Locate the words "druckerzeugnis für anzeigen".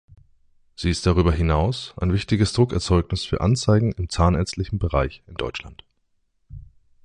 2.53-3.91